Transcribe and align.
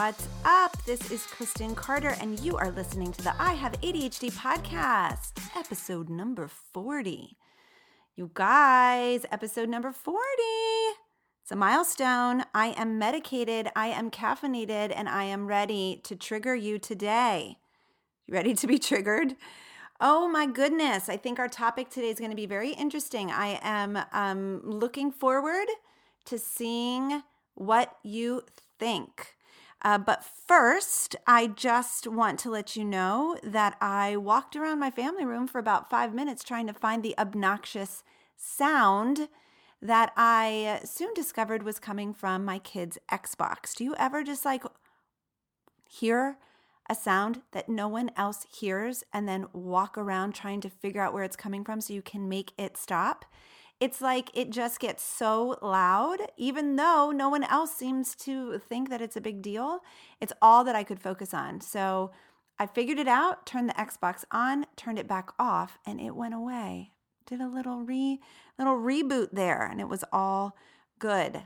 what's 0.00 0.28
up? 0.46 0.82
This 0.86 1.10
is 1.10 1.26
Kristen 1.26 1.74
Carter, 1.74 2.16
and 2.22 2.40
you 2.40 2.56
are 2.56 2.70
listening 2.70 3.12
to 3.12 3.22
the 3.22 3.34
I 3.38 3.52
Have 3.52 3.78
ADHD 3.82 4.32
podcast, 4.32 5.32
episode 5.54 6.08
number 6.08 6.48
40. 6.48 7.36
You 8.16 8.30
guys, 8.32 9.26
episode 9.30 9.68
number 9.68 9.92
40. 9.92 10.18
It's 11.42 11.52
a 11.52 11.56
milestone. 11.56 12.44
I 12.54 12.68
am 12.78 12.98
medicated, 12.98 13.68
I 13.76 13.88
am 13.88 14.10
caffeinated, 14.10 14.90
and 14.96 15.06
I 15.06 15.24
am 15.24 15.46
ready 15.46 16.00
to 16.04 16.16
trigger 16.16 16.56
you 16.56 16.78
today. 16.78 17.58
You 18.26 18.32
ready 18.32 18.54
to 18.54 18.66
be 18.66 18.78
triggered? 18.78 19.36
Oh 20.00 20.30
my 20.30 20.46
goodness. 20.46 21.10
I 21.10 21.18
think 21.18 21.38
our 21.38 21.48
topic 21.48 21.90
today 21.90 22.08
is 22.08 22.18
going 22.18 22.30
to 22.30 22.36
be 22.36 22.46
very 22.46 22.70
interesting. 22.70 23.30
I 23.30 23.60
am 23.60 23.98
um, 24.14 24.62
looking 24.64 25.12
forward 25.12 25.68
to 26.24 26.38
seeing 26.38 27.22
what 27.54 27.98
you 28.02 28.44
think. 28.78 29.36
Uh, 29.82 29.96
but 29.98 30.24
first, 30.24 31.16
I 31.26 31.46
just 31.46 32.06
want 32.06 32.38
to 32.40 32.50
let 32.50 32.76
you 32.76 32.84
know 32.84 33.38
that 33.42 33.76
I 33.80 34.16
walked 34.16 34.54
around 34.54 34.78
my 34.78 34.90
family 34.90 35.24
room 35.24 35.46
for 35.46 35.58
about 35.58 35.88
five 35.88 36.12
minutes 36.12 36.44
trying 36.44 36.66
to 36.66 36.74
find 36.74 37.02
the 37.02 37.18
obnoxious 37.18 38.02
sound 38.36 39.28
that 39.80 40.12
I 40.16 40.80
soon 40.84 41.14
discovered 41.14 41.62
was 41.62 41.78
coming 41.78 42.12
from 42.12 42.44
my 42.44 42.58
kid's 42.58 42.98
Xbox. 43.10 43.74
Do 43.74 43.84
you 43.84 43.94
ever 43.98 44.22
just 44.22 44.44
like 44.44 44.64
hear 45.88 46.36
a 46.88 46.94
sound 46.94 47.40
that 47.52 47.68
no 47.68 47.88
one 47.88 48.10
else 48.16 48.46
hears 48.52 49.04
and 49.12 49.26
then 49.26 49.46
walk 49.52 49.96
around 49.96 50.34
trying 50.34 50.60
to 50.60 50.68
figure 50.68 51.00
out 51.00 51.14
where 51.14 51.24
it's 51.24 51.36
coming 51.36 51.64
from 51.64 51.80
so 51.80 51.94
you 51.94 52.02
can 52.02 52.28
make 52.28 52.52
it 52.58 52.76
stop? 52.76 53.24
It's 53.80 54.00
like 54.00 54.30
it 54.34 54.50
just 54.50 54.78
gets 54.78 55.02
so 55.02 55.56
loud, 55.62 56.18
even 56.36 56.76
though 56.76 57.10
no 57.10 57.28
one 57.30 57.44
else 57.44 57.74
seems 57.74 58.14
to 58.16 58.58
think 58.58 58.90
that 58.90 59.00
it's 59.00 59.16
a 59.16 59.20
big 59.20 59.40
deal. 59.40 59.80
It's 60.20 60.34
all 60.42 60.64
that 60.64 60.76
I 60.76 60.84
could 60.84 61.00
focus 61.00 61.32
on. 61.32 61.62
So 61.62 62.10
I 62.58 62.66
figured 62.66 62.98
it 62.98 63.08
out, 63.08 63.46
turned 63.46 63.70
the 63.70 63.74
Xbox 63.74 64.24
on, 64.30 64.66
turned 64.76 64.98
it 64.98 65.08
back 65.08 65.30
off, 65.38 65.78
and 65.86 65.98
it 65.98 66.14
went 66.14 66.34
away 66.34 66.92
did 67.30 67.40
a 67.40 67.48
little 67.48 67.80
re 67.80 68.20
little 68.58 68.76
reboot 68.76 69.28
there 69.32 69.64
and 69.64 69.80
it 69.80 69.88
was 69.88 70.04
all 70.12 70.56
good. 70.98 71.44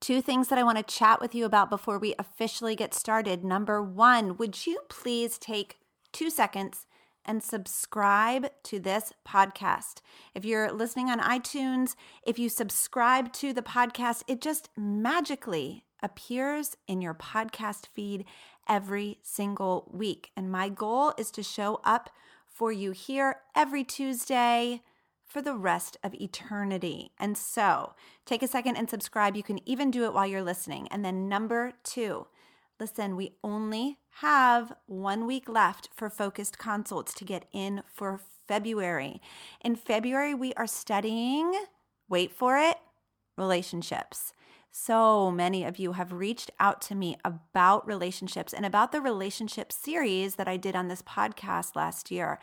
Two 0.00 0.22
things 0.22 0.48
that 0.48 0.58
I 0.58 0.62
want 0.62 0.78
to 0.78 0.94
chat 0.94 1.20
with 1.20 1.34
you 1.34 1.44
about 1.44 1.68
before 1.68 1.98
we 1.98 2.14
officially 2.18 2.74
get 2.74 2.94
started. 2.94 3.44
Number 3.44 3.82
1, 3.82 4.38
would 4.38 4.66
you 4.66 4.80
please 4.88 5.36
take 5.36 5.78
2 6.12 6.30
seconds 6.30 6.86
and 7.24 7.42
subscribe 7.42 8.50
to 8.64 8.80
this 8.80 9.12
podcast. 9.26 10.00
If 10.34 10.44
you're 10.44 10.72
listening 10.72 11.08
on 11.08 11.20
iTunes, 11.20 11.94
if 12.26 12.38
you 12.38 12.48
subscribe 12.48 13.32
to 13.34 13.52
the 13.52 13.62
podcast, 13.62 14.22
it 14.26 14.40
just 14.40 14.68
magically 14.76 15.84
appears 16.02 16.76
in 16.86 17.02
your 17.02 17.14
podcast 17.14 17.86
feed 17.86 18.24
every 18.68 19.18
single 19.22 19.90
week. 19.92 20.30
And 20.36 20.50
my 20.50 20.68
goal 20.68 21.12
is 21.18 21.30
to 21.32 21.42
show 21.42 21.80
up 21.84 22.10
for 22.46 22.72
you 22.72 22.92
here 22.92 23.36
every 23.54 23.84
Tuesday 23.84 24.82
for 25.30 25.40
the 25.40 25.54
rest 25.54 25.96
of 26.02 26.12
eternity. 26.14 27.12
And 27.18 27.38
so 27.38 27.94
take 28.26 28.42
a 28.42 28.48
second 28.48 28.76
and 28.76 28.90
subscribe. 28.90 29.36
You 29.36 29.42
can 29.42 29.66
even 29.68 29.90
do 29.90 30.04
it 30.04 30.12
while 30.12 30.26
you're 30.26 30.42
listening. 30.42 30.88
And 30.90 31.04
then, 31.04 31.28
number 31.28 31.72
two, 31.84 32.26
listen, 32.80 33.14
we 33.14 33.34
only 33.44 33.98
have 34.20 34.72
one 34.86 35.26
week 35.26 35.48
left 35.48 35.90
for 35.94 36.10
focused 36.10 36.58
consults 36.58 37.12
to 37.14 37.24
get 37.24 37.46
in 37.52 37.82
for 37.94 38.20
February. 38.48 39.20
In 39.60 39.76
February, 39.76 40.34
we 40.34 40.52
are 40.54 40.66
studying, 40.66 41.52
wait 42.08 42.32
for 42.32 42.58
it, 42.58 42.78
relationships. 43.36 44.32
So 44.72 45.30
many 45.30 45.64
of 45.64 45.78
you 45.78 45.92
have 45.92 46.12
reached 46.12 46.50
out 46.60 46.80
to 46.82 46.94
me 46.94 47.16
about 47.24 47.86
relationships 47.86 48.52
and 48.52 48.64
about 48.64 48.92
the 48.92 49.00
relationship 49.00 49.72
series 49.72 50.36
that 50.36 50.46
I 50.48 50.56
did 50.56 50.76
on 50.76 50.88
this 50.88 51.02
podcast 51.02 51.74
last 51.74 52.10
year. 52.10 52.38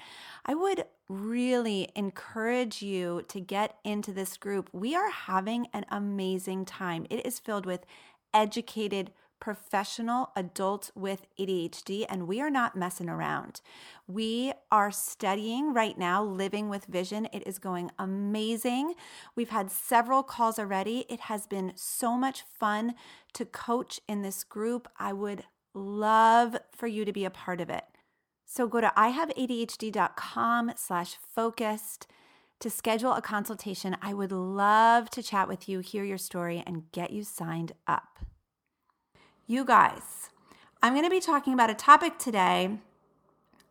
I 0.45 0.53
would 0.53 0.83
really 1.07 1.89
encourage 1.95 2.81
you 2.81 3.23
to 3.29 3.39
get 3.39 3.77
into 3.85 4.11
this 4.11 4.35
group. 4.35 4.69
We 4.73 4.93
are 4.93 5.09
having 5.09 5.67
an 5.73 5.85
amazing 5.89 6.65
time. 6.65 7.07
It 7.09 7.25
is 7.25 7.39
filled 7.39 7.65
with 7.65 7.85
educated, 8.33 9.11
professional 9.39 10.31
adults 10.35 10.91
with 10.95 11.25
ADHD, 11.39 12.05
and 12.09 12.27
we 12.27 12.41
are 12.41 12.49
not 12.49 12.75
messing 12.75 13.09
around. 13.09 13.61
We 14.07 14.53
are 14.71 14.91
studying 14.91 15.73
right 15.73 15.97
now 15.97 16.23
Living 16.23 16.69
with 16.69 16.85
Vision. 16.85 17.27
It 17.31 17.43
is 17.45 17.59
going 17.59 17.91
amazing. 17.99 18.93
We've 19.35 19.49
had 19.49 19.71
several 19.71 20.23
calls 20.23 20.59
already. 20.59 21.05
It 21.09 21.21
has 21.21 21.47
been 21.47 21.73
so 21.75 22.17
much 22.17 22.43
fun 22.59 22.95
to 23.33 23.45
coach 23.45 23.99
in 24.07 24.21
this 24.21 24.43
group. 24.43 24.87
I 24.97 25.13
would 25.13 25.43
love 25.73 26.57
for 26.71 26.87
you 26.87 27.05
to 27.05 27.13
be 27.13 27.25
a 27.25 27.29
part 27.29 27.61
of 27.61 27.69
it. 27.69 27.83
So 28.45 28.67
go 28.67 28.81
to 28.81 28.93
ihaveadhd.com 28.95 30.71
slash 30.75 31.15
focused 31.35 32.07
to 32.59 32.69
schedule 32.69 33.13
a 33.13 33.21
consultation. 33.21 33.97
I 34.01 34.13
would 34.13 34.31
love 34.31 35.09
to 35.11 35.21
chat 35.21 35.47
with 35.47 35.69
you, 35.69 35.79
hear 35.79 36.03
your 36.03 36.17
story, 36.17 36.63
and 36.65 36.91
get 36.91 37.11
you 37.11 37.23
signed 37.23 37.73
up. 37.87 38.19
You 39.49 39.63
guys, 39.63 40.29
I'm 40.83 40.91
going 40.91 41.05
to 41.05 41.09
be 41.09 41.21
talking 41.21 41.53
about 41.53 41.69
a 41.69 41.73
topic 41.73 42.19
today 42.19 42.79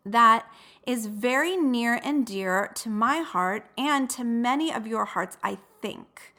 that 0.07 0.51
is 0.87 1.05
very 1.05 1.55
near 1.55 2.01
and 2.03 2.25
dear 2.25 2.71
to 2.77 2.89
my 2.89 3.19
heart 3.19 3.69
and 3.77 4.09
to 4.09 4.25
many 4.25 4.73
of 4.73 4.87
your 4.87 5.05
hearts, 5.05 5.37
I 5.43 5.59
think. 5.83 6.35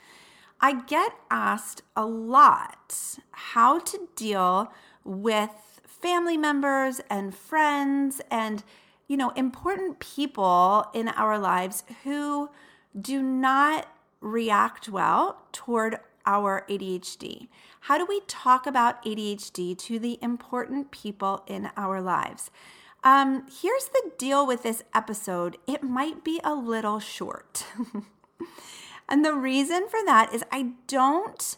I 0.60 0.82
get 0.82 1.12
asked 1.30 1.84
a 1.96 2.04
lot 2.04 3.20
how 3.30 3.78
to 3.78 4.10
deal 4.16 4.74
with 5.04 5.52
family 5.86 6.36
members 6.36 7.00
and 7.08 7.36
friends 7.36 8.20
and 8.32 8.64
you 9.08 9.18
know 9.18 9.30
important 9.32 10.00
people 10.00 10.88
in 10.96 11.10
our 11.10 11.38
lives 11.38 11.84
who 12.04 12.50
do 13.00 13.22
not 13.22 13.86
react 14.20 14.90
well 14.90 15.44
toward 15.52 16.00
our 16.28 16.66
ADHD? 16.70 17.48
How 17.88 17.98
do 17.98 18.06
we 18.06 18.20
talk 18.28 18.68
about 18.68 19.02
ADHD 19.06 19.78
to 19.78 19.98
the 19.98 20.20
important 20.22 20.92
people 20.92 21.46
in 21.48 21.70
our 21.78 22.02
lives? 22.02 22.52
Um, 23.02 23.46
here's 23.62 23.86
the 23.86 24.12
deal 24.18 24.46
with 24.46 24.62
this 24.62 24.84
episode 24.94 25.56
it 25.66 25.84
might 25.84 26.22
be 26.22 26.42
a 26.44 26.54
little 26.54 27.00
short. 27.00 27.66
and 29.08 29.24
the 29.24 29.34
reason 29.34 29.88
for 29.88 30.02
that 30.06 30.34
is 30.34 30.44
I 30.52 30.72
don't 30.88 31.56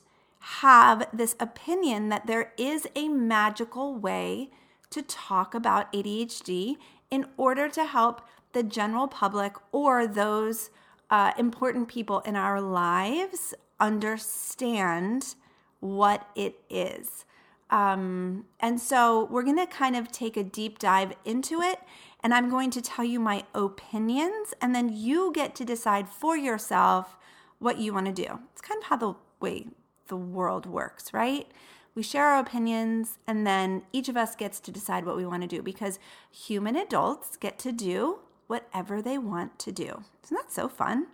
have 0.62 1.09
this 1.12 1.35
opinion 1.40 2.09
that 2.09 2.28
there 2.28 2.53
is 2.59 2.88
a 2.96 3.07
magical 3.07 3.96
way 3.96 4.51
to 4.91 5.01
talk 5.01 5.56
about 5.56 5.91
ADHD 5.94 6.75
in 7.09 7.25
order 7.38 7.67
to 7.69 7.85
help 7.85 8.22
the 8.53 8.61
general 8.61 9.07
public 9.07 9.55
or 9.72 10.05
those 10.05 10.70
uh, 11.09 11.31
important 11.40 11.87
people 11.87 12.20
in 12.20 12.35
our 12.35 12.61
lives 12.61 13.55
understand 13.79 15.34
what 15.79 16.28
it 16.35 16.59
is. 16.70 17.26
Um, 17.70 18.46
and 18.59 18.79
so 18.79 19.28
we're 19.29 19.43
going 19.43 19.58
to 19.58 19.67
kind 19.67 19.96
of 19.96 20.11
take 20.11 20.35
a 20.37 20.43
deep 20.43 20.79
dive 20.79 21.14
into 21.23 21.61
it. 21.61 21.79
And 22.22 22.34
I'm 22.34 22.49
going 22.49 22.72
to 22.72 22.81
tell 22.81 23.05
you 23.05 23.20
my 23.20 23.46
opinions, 23.55 24.53
and 24.61 24.76
then 24.76 24.90
you 24.90 25.31
get 25.34 25.55
to 25.55 25.64
decide 25.64 26.09
for 26.09 26.35
yourself 26.35 27.16
what 27.59 27.78
you 27.78 27.93
want 27.93 28.08
to 28.08 28.11
do. 28.11 28.40
It's 28.52 28.61
kind 28.61 28.78
of 28.81 28.87
how 28.90 28.97
the 28.97 29.14
way 29.40 29.67
the 30.08 30.17
world 30.17 30.66
works, 30.66 31.14
right? 31.14 31.47
We 31.96 32.03
share 32.03 32.26
our 32.26 32.40
opinions, 32.40 33.20
and 33.26 33.47
then 33.47 33.84
each 33.93 34.09
of 34.09 34.17
us 34.17 34.35
gets 34.35 34.59
to 34.61 34.72
decide 34.72 35.05
what 35.05 35.16
we 35.16 35.26
want 35.26 35.43
to 35.43 35.47
do 35.47 35.61
because 35.61 35.97
human 36.29 36.76
adults 36.76 37.37
get 37.37 37.58
to 37.59 37.72
do 37.72 38.20
whatever 38.47 39.02
they 39.02 39.17
want 39.17 39.58
to 39.59 39.72
do. 39.72 40.03
Isn't 40.23 40.37
that 40.37 40.52
so 40.52 40.67
fun? 40.67 41.08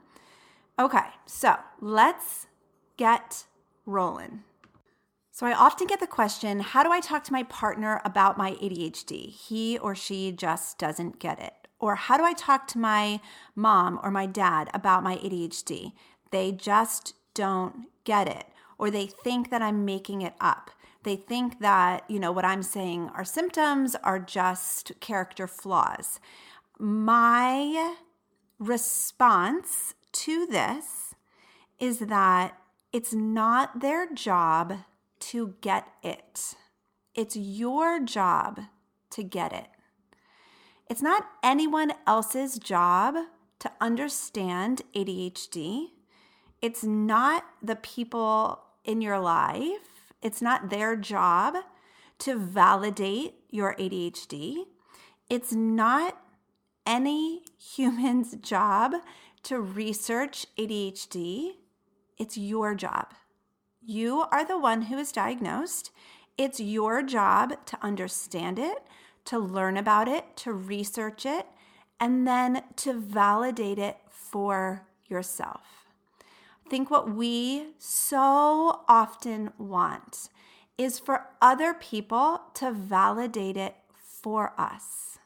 Okay, 0.80 1.06
so 1.28 1.56
let's 1.82 2.48
get 2.98 3.46
rolling. 3.86 4.44
So, 5.36 5.46
I 5.46 5.54
often 5.54 5.88
get 5.88 6.00
the 6.00 6.08
question 6.08 6.62
how 6.62 6.82
do 6.82 6.94
I 6.94 7.02
talk 7.02 7.26
to 7.26 7.34
my 7.34 7.44
partner 7.44 8.00
about 8.06 8.38
my 8.38 8.52
ADHD? 8.54 9.30
He 9.30 9.78
or 9.78 9.94
she 9.94 10.32
just 10.32 10.80
doesn't 10.80 11.20
get 11.20 11.42
it. 11.42 11.68
Or 11.78 11.96
how 11.96 12.16
do 12.16 12.24
I 12.24 12.32
talk 12.32 12.68
to 12.68 12.78
my 12.78 13.20
mom 13.54 14.00
or 14.02 14.12
my 14.12 14.28
dad 14.28 14.70
about 14.74 15.04
my 15.04 15.18
ADHD? 15.18 15.92
They 16.32 16.54
just 16.54 17.16
don't 17.34 17.88
get 18.06 18.30
it, 18.30 18.46
or 18.78 18.90
they 18.90 19.08
think 19.08 19.52
that 19.52 19.62
I'm 19.62 19.84
making 19.84 20.22
it 20.22 20.36
up. 20.40 20.72
They 21.04 21.18
think 21.18 21.60
that, 21.60 22.10
you 22.10 22.18
know, 22.18 22.32
what 22.32 22.46
I'm 22.46 22.64
saying 22.64 23.10
are 23.14 23.26
symptoms 23.26 23.94
are 24.06 24.20
just 24.20 24.94
character 25.02 25.48
flaws. 25.48 26.22
My 26.80 27.98
response 28.58 29.96
to 30.14 30.46
this 30.46 31.14
is 31.78 32.00
that 32.00 32.58
it's 32.94 33.14
not 33.14 33.82
their 33.82 34.10
job 34.14 34.78
to 35.20 35.56
get 35.62 35.88
it. 36.04 36.56
It's 37.14 37.36
your 37.36 38.00
job 38.00 38.62
to 39.12 39.24
get 39.24 39.54
it. 39.54 39.68
It's 40.90 41.02
not 41.02 41.28
anyone 41.42 41.94
else's 42.06 42.60
job 42.60 43.16
to 43.60 43.72
understand 43.82 44.82
ADHD. 44.96 45.88
It's 46.62 46.84
not 46.84 47.46
the 47.62 47.76
people 47.76 48.62
in 48.84 49.02
your 49.02 49.20
life, 49.20 50.14
it's 50.22 50.42
not 50.42 50.70
their 50.70 50.96
job 50.96 51.56
to 52.20 52.38
validate 52.38 53.36
your 53.50 53.76
ADHD. 53.76 54.66
It's 55.30 55.54
not 55.54 56.18
any 56.86 57.42
human's 57.58 58.36
job 58.42 58.94
to 59.44 59.60
research 59.60 60.46
ADHD. 60.58 61.52
It's 62.18 62.38
your 62.38 62.76
job. 62.76 63.08
You 63.88 64.26
are 64.32 64.44
the 64.44 64.58
one 64.58 64.84
who 64.84 64.98
is 64.98 65.12
diagnosed. 65.12 65.92
It's 66.40 66.60
your 66.60 67.04
job 67.04 67.64
to 67.68 67.78
understand 67.84 68.58
it, 68.58 68.80
to 69.26 69.38
learn 69.38 69.78
about 69.78 70.08
it, 70.08 70.36
to 70.38 70.54
research 70.54 71.24
it, 71.24 71.46
and 72.00 72.28
then 72.28 72.64
to 72.78 72.94
validate 72.94 73.78
it 73.78 73.98
for 74.10 74.88
yourself. 75.08 75.86
Think 76.68 76.90
what 76.90 77.14
we 77.14 77.74
so 77.78 78.82
often 78.88 79.52
want 79.60 80.30
is 80.80 80.98
for 80.98 81.28
other 81.40 81.76
people 81.76 82.42
to 82.56 82.72
validate 82.72 83.56
it 83.56 83.76
for 83.94 84.60
us. 84.60 85.20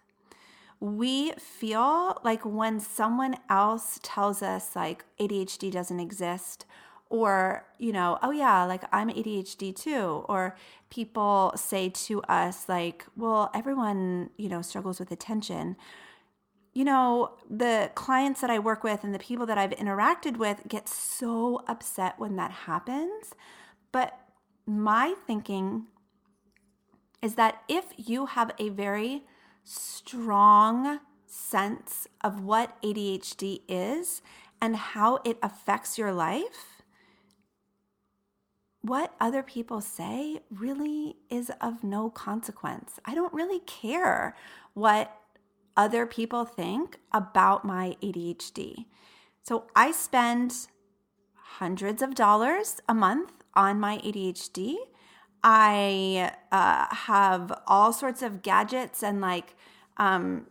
We 0.81 1.31
feel 1.31 2.19
like 2.25 2.45
when 2.45 2.81
someone 2.81 3.37
else 3.49 3.99
tells 4.03 4.43
us, 4.43 4.75
like, 4.75 5.05
ADHD 5.17 5.71
doesn't 5.71 5.99
exist, 5.99 6.65
or, 7.09 7.65
you 7.79 7.91
know, 7.91 8.19
oh 8.21 8.31
yeah, 8.31 8.63
like 8.65 8.83
I'm 8.91 9.09
ADHD 9.09 9.75
too. 9.75 10.25
Or 10.29 10.55
people 10.89 11.53
say 11.55 11.89
to 11.89 12.21
us, 12.23 12.69
like, 12.69 13.05
well, 13.17 13.49
everyone, 13.53 14.29
you 14.37 14.47
know, 14.47 14.61
struggles 14.61 14.99
with 14.99 15.11
attention. 15.11 15.75
You 16.73 16.85
know, 16.85 17.31
the 17.49 17.91
clients 17.95 18.41
that 18.41 18.51
I 18.51 18.59
work 18.59 18.83
with 18.83 19.03
and 19.03 19.13
the 19.13 19.19
people 19.19 19.47
that 19.47 19.57
I've 19.57 19.71
interacted 19.71 20.37
with 20.37 20.61
get 20.67 20.87
so 20.87 21.63
upset 21.67 22.19
when 22.19 22.35
that 22.35 22.51
happens. 22.51 23.33
But 23.91 24.17
my 24.67 25.15
thinking 25.25 25.87
is 27.23 27.35
that 27.35 27.63
if 27.67 27.85
you 27.97 28.27
have 28.27 28.51
a 28.59 28.69
very 28.69 29.23
strong 29.63 30.99
sense 31.25 32.07
of 32.23 32.41
what 32.43 32.81
ADHD 32.83 33.61
is 33.67 34.21
and 34.61 34.75
how 34.75 35.19
it 35.25 35.37
affects 35.41 35.97
your 35.97 36.13
life, 36.13 36.78
what 38.81 39.13
other 39.19 39.43
people 39.43 39.81
say 39.81 40.41
really 40.49 41.17
is 41.29 41.51
of 41.61 41.83
no 41.83 42.09
consequence. 42.09 42.99
I 43.05 43.13
don't 43.13 43.33
really 43.33 43.59
care 43.59 44.35
what 44.73 45.19
other 45.75 46.05
people 46.05 46.45
think 46.45 46.99
about 47.11 47.65
my 47.65 47.97
ADHD. 48.01 48.85
So 49.43 49.65
I 49.75 49.91
spend 49.91 50.67
hundreds 51.33 52.01
of 52.01 52.15
dollars 52.15 52.79
a 52.87 52.93
month 52.93 53.31
on 53.53 53.79
my 53.79 53.97
ADHD. 53.99 54.75
I 55.43 56.33
uh, 56.51 56.93
have 56.93 57.51
all 57.67 57.93
sorts 57.93 58.21
of 58.21 58.41
gadgets 58.41 59.03
and 59.03 59.21
like, 59.21 59.55
um, 59.97 60.47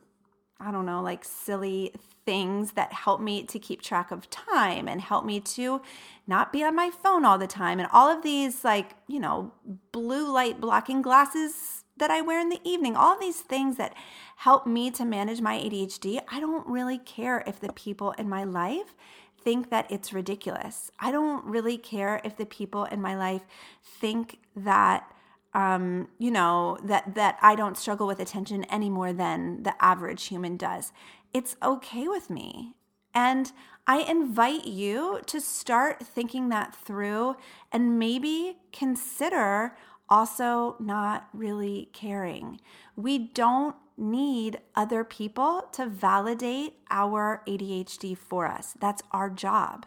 I 0.60 0.72
don't 0.72 0.86
know, 0.86 1.02
like 1.02 1.24
silly 1.24 1.92
things 2.24 2.72
that 2.72 2.92
help 2.92 3.20
me 3.20 3.44
to 3.44 3.58
keep 3.58 3.80
track 3.80 4.10
of 4.10 4.28
time 4.28 4.88
and 4.88 5.00
help 5.00 5.24
me 5.24 5.40
to 5.40 5.80
not 6.26 6.52
be 6.52 6.62
on 6.62 6.74
my 6.76 6.90
phone 6.90 7.24
all 7.24 7.38
the 7.38 7.46
time 7.46 7.78
and 7.78 7.88
all 7.90 8.10
of 8.10 8.22
these 8.22 8.64
like 8.64 8.90
you 9.06 9.18
know 9.18 9.50
blue 9.92 10.30
light 10.30 10.60
blocking 10.60 11.00
glasses 11.00 11.84
that 11.96 12.10
I 12.10 12.20
wear 12.20 12.38
in 12.38 12.50
the 12.50 12.60
evening 12.64 12.96
all 12.96 13.18
these 13.18 13.40
things 13.40 13.78
that 13.78 13.94
help 14.36 14.66
me 14.66 14.90
to 14.90 15.06
manage 15.06 15.40
my 15.40 15.58
ADHD 15.58 16.20
I 16.30 16.38
don't 16.38 16.66
really 16.66 16.98
care 16.98 17.42
if 17.46 17.60
the 17.60 17.72
people 17.72 18.12
in 18.18 18.28
my 18.28 18.44
life 18.44 18.94
think 19.42 19.70
that 19.70 19.90
it's 19.90 20.12
ridiculous. 20.12 20.90
I 20.98 21.10
don't 21.10 21.44
really 21.44 21.78
care 21.78 22.20
if 22.24 22.36
the 22.36 22.44
people 22.44 22.84
in 22.84 23.00
my 23.00 23.16
life 23.16 23.42
think 23.82 24.38
that 24.54 25.10
um, 25.54 26.08
you 26.18 26.30
know 26.30 26.78
that 26.84 27.14
that 27.14 27.38
I 27.42 27.54
don't 27.54 27.76
struggle 27.76 28.06
with 28.06 28.20
attention 28.20 28.64
any 28.64 28.90
more 28.90 29.12
than 29.12 29.62
the 29.62 29.74
average 29.82 30.26
human 30.26 30.56
does 30.56 30.92
it's 31.32 31.56
okay 31.62 32.08
with 32.08 32.30
me. 32.30 32.74
And 33.14 33.52
I 33.86 33.98
invite 34.00 34.66
you 34.66 35.20
to 35.26 35.40
start 35.40 36.06
thinking 36.06 36.50
that 36.50 36.74
through 36.74 37.36
and 37.72 37.98
maybe 37.98 38.58
consider 38.72 39.76
also 40.08 40.76
not 40.78 41.28
really 41.32 41.88
caring. 41.92 42.60
We 42.96 43.18
don't 43.18 43.76
need 43.96 44.60
other 44.74 45.04
people 45.04 45.68
to 45.72 45.86
validate 45.86 46.74
our 46.90 47.42
ADHD 47.46 48.16
for 48.16 48.46
us. 48.46 48.74
That's 48.78 49.02
our 49.10 49.28
job. 49.28 49.86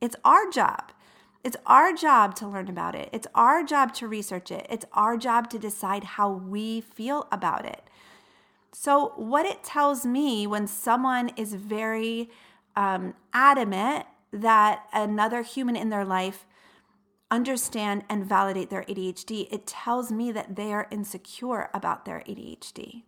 It's 0.00 0.16
our 0.24 0.50
job. 0.50 0.92
It's 1.44 1.58
our 1.66 1.92
job 1.92 2.34
to 2.36 2.48
learn 2.48 2.68
about 2.68 2.94
it. 2.94 3.10
It's 3.12 3.26
our 3.34 3.62
job 3.62 3.92
to 3.94 4.08
research 4.08 4.50
it. 4.50 4.66
It's 4.70 4.86
our 4.94 5.18
job 5.18 5.50
to 5.50 5.58
decide 5.58 6.04
how 6.04 6.30
we 6.30 6.80
feel 6.80 7.28
about 7.30 7.66
it. 7.66 7.82
So, 8.72 9.12
what 9.16 9.46
it 9.46 9.62
tells 9.62 10.04
me 10.06 10.46
when 10.46 10.66
someone 10.66 11.28
is 11.36 11.54
very 11.54 12.30
um, 12.74 13.14
adamant 13.32 14.06
that 14.32 14.86
another 14.92 15.42
human 15.42 15.76
in 15.76 15.90
their 15.90 16.04
life 16.04 16.46
understand 17.30 18.04
and 18.08 18.26
validate 18.26 18.70
their 18.70 18.84
ADHD, 18.84 19.46
it 19.52 19.66
tells 19.66 20.10
me 20.10 20.32
that 20.32 20.56
they 20.56 20.72
are 20.72 20.88
insecure 20.90 21.68
about 21.74 22.04
their 22.04 22.20
ADHD. 22.26 23.02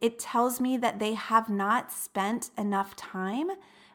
It 0.00 0.18
tells 0.18 0.60
me 0.60 0.76
that 0.78 0.98
they 0.98 1.14
have 1.14 1.48
not 1.48 1.92
spent 1.92 2.50
enough 2.56 2.96
time 2.96 3.50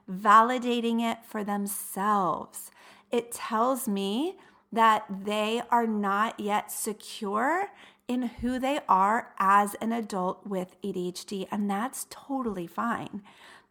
validating 0.10 1.02
it 1.02 1.20
for 1.26 1.44
themselves. 1.44 2.72
It 3.12 3.32
tells 3.32 3.88
me 3.88 4.38
that 4.72 5.06
they 5.26 5.62
are 5.72 5.88
not 5.88 6.40
yet 6.40 6.72
secure 6.72 7.70
in 8.08 8.24
who 8.24 8.60
they 8.60 8.80
are 8.88 9.34
as 9.40 9.76
an 9.76 9.92
adult 9.92 10.46
with 10.46 10.76
ADHD, 10.84 11.48
and 11.52 11.70
that's 11.70 12.08
totally 12.10 12.68
fine. 12.68 13.22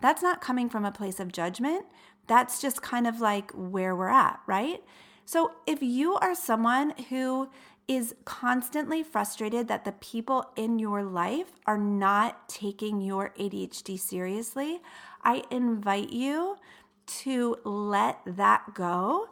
That's 0.00 0.22
not 0.22 0.40
coming 0.40 0.68
from 0.68 0.84
a 0.84 0.92
place 0.92 1.18
of 1.18 1.32
judgment. 1.32 1.86
That's 2.28 2.60
just 2.60 2.82
kind 2.82 3.06
of 3.06 3.20
like 3.20 3.50
where 3.52 3.96
we're 3.96 4.08
at, 4.08 4.40
right? 4.46 4.82
So 5.24 5.52
if 5.66 5.82
you 5.82 6.14
are 6.14 6.34
someone 6.34 6.94
who 7.08 7.48
is 7.88 8.14
constantly 8.24 9.02
frustrated 9.02 9.66
that 9.66 9.84
the 9.84 9.92
people 9.92 10.44
in 10.56 10.78
your 10.78 11.02
life 11.02 11.52
are 11.66 11.78
not 11.78 12.48
taking 12.48 13.00
your 13.00 13.32
ADHD 13.38 13.98
seriously, 13.98 14.80
I 15.24 15.42
invite 15.50 16.10
you 16.10 16.58
to 17.08 17.56
let 17.64 18.20
that 18.26 18.74
go. 18.74 19.28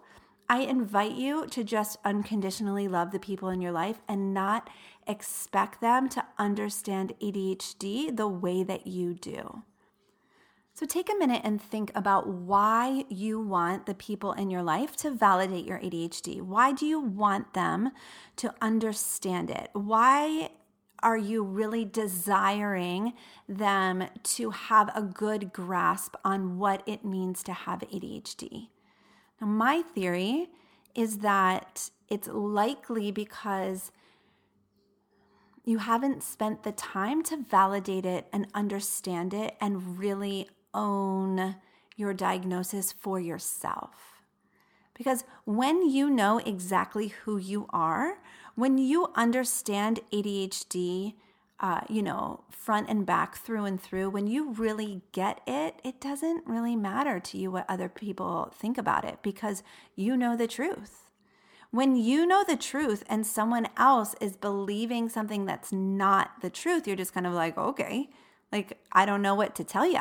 I 0.49 0.61
invite 0.61 1.13
you 1.13 1.47
to 1.49 1.65
just 1.65 1.99
unconditionally 2.05 2.87
love 2.89 3.11
the 3.11 3.19
people 3.19 3.49
in 3.49 3.61
your 3.61 3.73
life 3.73 4.01
and 4.09 4.33
not 4.33 4.71
expect 5.07 5.81
them 5.81 6.09
to 6.11 6.25
understand 6.39 7.15
ADHD 7.21 8.17
the 8.17 8.29
way 8.29 8.63
that 8.63 8.87
you 8.87 9.15
do. 9.15 9.63
So 10.73 10.85
take 10.85 11.11
a 11.11 11.17
minute 11.17 11.41
and 11.43 11.61
think 11.61 11.91
about 11.95 12.29
why 12.29 13.07
you 13.09 13.41
want 13.41 13.87
the 13.87 13.95
people 13.95 14.35
in 14.35 14.51
your 14.51 14.63
life 14.63 14.95
to 14.97 15.11
validate 15.11 15.65
your 15.65 15.79
ADHD. 15.79 16.43
Why 16.43 16.73
do 16.73 16.85
you 16.85 17.01
want 17.01 17.55
them 17.55 17.93
to 18.37 18.55
understand 18.61 19.51
it? 19.51 19.71
Why 19.73 20.51
are 21.03 21.17
you 21.17 21.43
really 21.43 21.85
desiring 21.85 23.13
them 23.49 24.09
to 24.23 24.51
have 24.51 24.91
a 24.95 25.03
good 25.03 25.53
grasp 25.53 26.15
on 26.25 26.59
what 26.59 26.83
it 26.87 27.05
means 27.05 27.43
to 27.45 27.53
have 27.53 27.81
ADHD? 27.81 28.69
Now, 29.41 29.47
my 29.47 29.83
theory 29.83 30.49
is 30.95 31.19
that 31.19 31.91
it's 32.09 32.29
likely 32.29 33.11
because 33.11 33.93
you 35.65 35.79
haven't 35.79 36.23
spent 36.23 36.63
the 36.63 36.73
time 36.73 37.23
to 37.25 37.37
validate 37.37 38.07
it 38.07 38.29
and 38.33 38.47
understand 38.55 39.35
it 39.35 39.57
and 39.61 39.99
really 39.99 40.49
own 40.73 41.57
your 41.97 42.15
diagnosis 42.15 42.93
for 42.93 43.19
yourself. 43.19 44.23
Because 44.95 45.25
when 45.45 45.91
you 45.91 46.09
know 46.09 46.39
exactly 46.39 47.09
who 47.09 47.37
you 47.37 47.67
are, 47.71 48.19
when 48.57 48.79
you 48.79 49.13
understand 49.15 50.01
ADHD 50.13 51.15
uh, 51.59 51.81
you 51.89 52.03
know, 52.03 52.45
front 52.51 52.89
and 52.89 53.07
back, 53.07 53.37
through 53.37 53.65
and 53.65 53.81
through, 53.81 54.11
when 54.11 54.27
you 54.27 54.53
really 54.53 55.03
get 55.13 55.41
it, 55.47 55.81
it 55.83 56.01
doesn't 56.01 56.47
really 56.47 56.77
matter 56.77 57.19
to 57.19 57.39
you 57.39 57.51
what 57.51 57.65
other 57.69 57.89
people 57.89 58.53
think 58.55 58.77
about 58.77 59.05
it 59.05 59.19
because 59.23 59.63
you 59.95 60.17
know 60.17 60.37
the 60.37 60.47
truth. 60.47 61.09
When 61.71 61.97
you 61.97 62.27
know 62.27 62.45
the 62.47 62.57
truth 62.57 63.05
and 63.09 63.27
someone 63.27 63.69
else 63.77 64.15
is 64.21 64.37
believing 64.37 65.09
something 65.09 65.47
that's 65.47 65.73
not 65.73 66.43
the 66.43 66.51
truth, 66.51 66.87
you're 66.87 66.97
just 66.97 67.15
kind 67.15 67.27
of 67.27 67.33
like, 67.33 67.57
okay, 67.57 68.11
like, 68.53 68.79
I 68.93 69.07
don't 69.07 69.23
know 69.23 69.35
what 69.35 69.55
to 69.57 69.65
tell 69.65 69.91
you. 69.91 70.01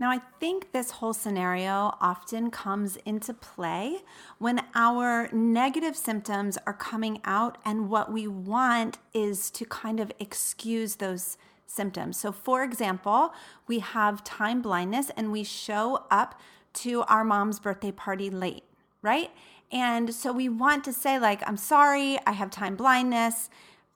Now, 0.00 0.10
I 0.10 0.20
think 0.38 0.70
this 0.70 0.92
whole 0.92 1.12
scenario 1.12 1.96
often 2.00 2.52
comes 2.52 2.96
into 3.04 3.34
play 3.34 3.98
when 4.38 4.62
our 4.76 5.28
negative 5.32 5.96
symptoms 5.96 6.56
are 6.66 6.72
coming 6.72 7.20
out, 7.24 7.58
and 7.64 7.90
what 7.90 8.12
we 8.12 8.28
want 8.28 8.98
is 9.12 9.50
to 9.50 9.64
kind 9.64 9.98
of 9.98 10.12
excuse 10.20 10.96
those 10.96 11.36
symptoms. 11.66 12.16
So, 12.16 12.30
for 12.30 12.62
example, 12.62 13.34
we 13.66 13.80
have 13.80 14.22
time 14.22 14.62
blindness 14.62 15.10
and 15.16 15.32
we 15.32 15.42
show 15.42 16.04
up 16.12 16.40
to 16.74 17.02
our 17.02 17.24
mom's 17.24 17.58
birthday 17.58 17.90
party 17.90 18.30
late, 18.30 18.64
right? 19.02 19.32
And 19.72 20.14
so 20.14 20.32
we 20.32 20.48
want 20.48 20.84
to 20.84 20.92
say, 20.92 21.18
like, 21.18 21.42
I'm 21.46 21.56
sorry, 21.56 22.18
I 22.24 22.32
have 22.32 22.50
time 22.50 22.76
blindness. 22.76 23.50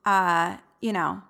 Uh, 0.05 0.57
you 0.81 0.91
know, 0.91 1.21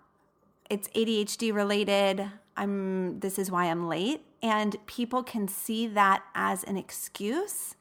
it's 0.67 0.87
ADHD 0.89 1.53
related. 1.53 2.25
I'm 2.57 3.19
this 3.19 3.37
is 3.37 3.51
why 3.51 3.65
I'm 3.65 3.87
late 3.87 4.21
and 4.43 4.75
people 4.85 5.23
can 5.23 5.47
see 5.47 5.87
that 5.87 6.21
as 6.35 6.63
an 6.65 6.77
excuse 6.77 7.75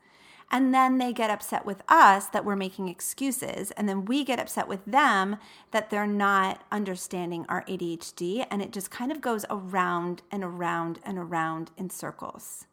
and 0.52 0.75
then 0.75 0.99
they 0.99 1.14
get 1.14 1.31
upset 1.31 1.64
with 1.64 1.83
us 1.88 2.26
that 2.26 2.45
we're 2.45 2.54
making 2.54 2.88
excuses 2.88 3.71
and 3.73 3.88
then 3.88 4.04
we 4.04 4.23
get 4.23 4.38
upset 4.38 4.69
with 4.69 4.85
them 4.85 5.38
that 5.71 5.88
they're 5.88 6.07
not 6.07 6.62
understanding 6.71 7.47
our 7.49 7.64
ADHD 7.64 8.47
and 8.50 8.61
it 8.61 8.71
just 8.71 8.90
kind 8.90 9.11
of 9.11 9.23
goes 9.23 9.47
around 9.49 10.21
and 10.31 10.45
around 10.45 10.99
and 11.04 11.19
around 11.19 11.71
in 11.78 11.88
circles. 11.88 12.66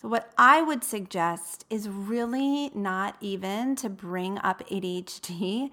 So, 0.00 0.06
what 0.06 0.32
I 0.38 0.62
would 0.62 0.84
suggest 0.84 1.64
is 1.70 1.88
really 1.88 2.70
not 2.72 3.16
even 3.20 3.74
to 3.76 3.88
bring 3.88 4.38
up 4.38 4.62
ADHD 4.68 5.70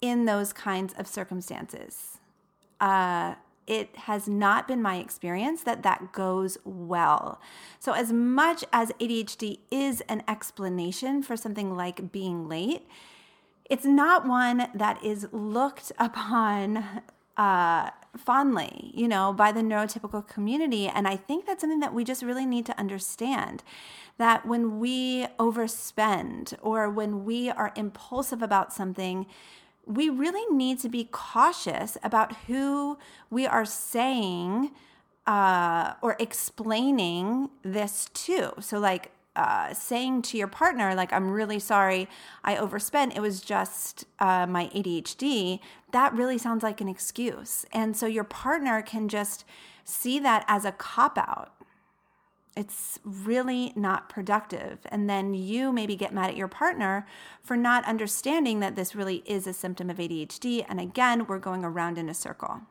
in 0.00 0.26
those 0.26 0.52
kinds 0.52 0.94
of 0.96 1.08
circumstances. 1.08 2.18
Uh, 2.78 3.34
it 3.66 3.96
has 3.96 4.28
not 4.28 4.68
been 4.68 4.82
my 4.82 4.96
experience 4.96 5.62
that 5.62 5.82
that 5.82 6.12
goes 6.12 6.58
well. 6.64 7.40
So, 7.78 7.92
as 7.92 8.12
much 8.12 8.64
as 8.72 8.90
ADHD 9.00 9.58
is 9.70 10.00
an 10.02 10.22
explanation 10.28 11.22
for 11.22 11.36
something 11.36 11.76
like 11.76 12.12
being 12.12 12.48
late, 12.48 12.86
it's 13.68 13.84
not 13.84 14.26
one 14.26 14.68
that 14.74 15.02
is 15.02 15.28
looked 15.32 15.92
upon 15.98 17.02
uh, 17.36 17.90
fondly, 18.16 18.92
you 18.94 19.08
know, 19.08 19.32
by 19.32 19.52
the 19.52 19.60
neurotypical 19.60 20.26
community. 20.26 20.86
And 20.86 21.08
I 21.08 21.16
think 21.16 21.46
that's 21.46 21.62
something 21.62 21.80
that 21.80 21.94
we 21.94 22.04
just 22.04 22.22
really 22.22 22.46
need 22.46 22.66
to 22.66 22.78
understand 22.78 23.62
that 24.18 24.46
when 24.46 24.78
we 24.78 25.26
overspend 25.38 26.54
or 26.62 26.88
when 26.88 27.24
we 27.24 27.50
are 27.50 27.72
impulsive 27.74 28.42
about 28.42 28.72
something, 28.72 29.26
we 29.86 30.08
really 30.08 30.44
need 30.54 30.78
to 30.80 30.88
be 30.88 31.08
cautious 31.10 31.96
about 32.02 32.36
who 32.46 32.98
we 33.30 33.46
are 33.46 33.64
saying 33.64 34.70
uh, 35.26 35.94
or 36.02 36.16
explaining 36.18 37.50
this 37.62 38.08
to. 38.14 38.52
So, 38.60 38.78
like, 38.78 39.10
uh, 39.36 39.74
saying 39.74 40.22
to 40.22 40.38
your 40.38 40.46
partner, 40.46 40.94
like, 40.94 41.12
I'm 41.12 41.30
really 41.30 41.58
sorry 41.58 42.08
I 42.44 42.56
overspent, 42.56 43.16
it 43.16 43.20
was 43.20 43.40
just 43.40 44.04
uh, 44.20 44.46
my 44.46 44.66
ADHD, 44.68 45.58
that 45.92 46.12
really 46.12 46.38
sounds 46.38 46.62
like 46.62 46.80
an 46.80 46.88
excuse. 46.88 47.66
And 47.72 47.96
so 47.96 48.06
your 48.06 48.24
partner 48.24 48.80
can 48.82 49.08
just 49.08 49.44
see 49.84 50.18
that 50.20 50.44
as 50.48 50.64
a 50.64 50.72
cop 50.72 51.18
out 51.18 51.53
it's 52.56 52.98
really 53.04 53.72
not 53.74 54.08
productive. 54.08 54.78
And 54.86 55.10
then 55.10 55.34
you 55.34 55.72
maybe 55.72 55.96
get 55.96 56.14
mad 56.14 56.30
at 56.30 56.36
your 56.36 56.48
partner 56.48 57.06
for 57.42 57.56
not 57.56 57.84
understanding 57.84 58.60
that 58.60 58.76
this 58.76 58.94
really 58.94 59.22
is 59.26 59.46
a 59.46 59.52
symptom 59.52 59.90
of 59.90 59.96
ADHD. 59.98 60.64
And 60.68 60.80
again, 60.80 61.26
we're 61.26 61.38
going 61.38 61.64
around 61.64 61.98
in 61.98 62.08
a 62.08 62.14
circle. 62.14 62.62